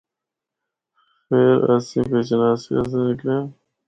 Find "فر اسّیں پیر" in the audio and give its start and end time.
1.27-2.23